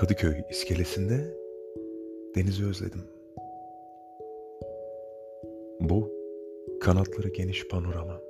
[0.00, 1.34] Kadıköy iskelesinde
[2.36, 3.02] denizi özledim.
[5.80, 6.10] Bu
[6.80, 8.20] kanatları geniş panorama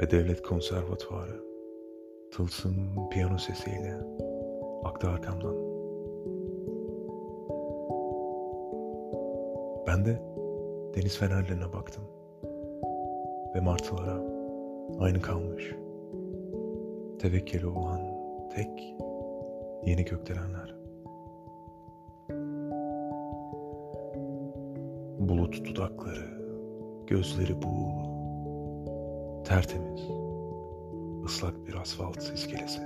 [0.00, 1.44] ve devlet konservatuvarı
[2.30, 2.74] tılsım
[3.10, 3.96] piyano sesiyle
[4.84, 5.56] aktı arkamdan.
[9.86, 10.22] Ben de
[10.94, 12.04] deniz fenerlerine baktım
[13.54, 14.22] ve martılara
[15.00, 15.74] aynı kalmış.
[17.18, 18.00] Tevekkeli olan
[18.56, 18.94] tek
[19.86, 20.74] yeni gökdelenler.
[25.18, 26.42] Bulut dudakları,
[27.06, 28.12] gözleri buğulu,
[29.44, 30.00] tertemiz,
[31.24, 32.80] ıslak bir asfalt iskelesi.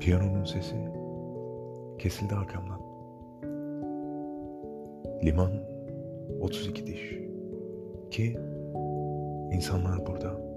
[0.00, 0.76] Piyanonun sesi
[1.98, 2.80] kesildi arkamdan.
[5.24, 5.50] Liman
[6.40, 7.18] 32 diş
[8.10, 8.38] ki
[9.52, 10.51] insanlar burada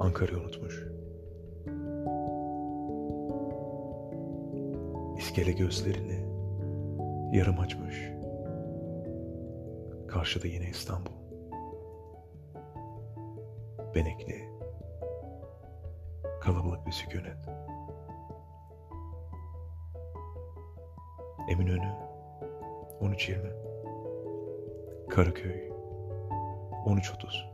[0.00, 0.84] Ankara'yı unutmuş.
[5.18, 6.26] İskele gözlerini
[7.36, 8.10] yarım açmış.
[10.08, 11.10] Karşıda yine İstanbul.
[13.94, 14.50] Benekli.
[16.40, 17.48] Kalabalık bir sükunet.
[21.50, 21.92] Eminönü
[23.00, 25.70] 13.20 Karaköy
[26.86, 27.50] 13.30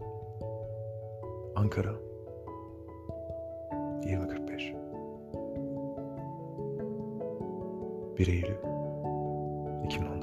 [1.56, 2.15] Ankara
[4.06, 4.74] 20.45
[8.18, 8.56] 1 Eylül
[9.84, 10.15] 2010